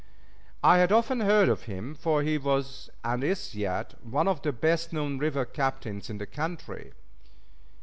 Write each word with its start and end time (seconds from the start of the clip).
I 0.63 0.79
had 0.79 0.91
often 0.91 1.19
heard 1.19 1.47
of 1.47 1.65
him, 1.65 1.93
for 1.93 2.23
he 2.23 2.39
was, 2.39 2.89
and 3.03 3.23
is 3.23 3.53
yet, 3.53 3.93
one 4.03 4.27
of 4.27 4.41
the 4.41 4.51
best 4.51 4.91
known 4.91 5.19
river 5.19 5.45
captains 5.45 6.09
in 6.09 6.17
the 6.17 6.25
country. 6.25 6.93